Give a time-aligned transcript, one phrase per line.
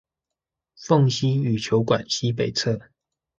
[0.75, 2.89] 鳳西羽球館西北側